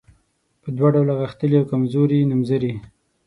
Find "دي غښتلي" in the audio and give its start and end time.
1.15-1.55